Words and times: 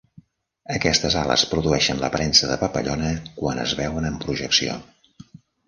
Aquestes 0.75 1.17
ales 1.19 1.43
produeixen 1.51 2.01
l'aparença 2.05 2.49
de 2.53 2.57
papallona 2.63 3.13
quan 3.39 3.63
es 3.67 3.77
veuen 3.83 4.11
en 4.13 4.21
projecció. 4.27 4.83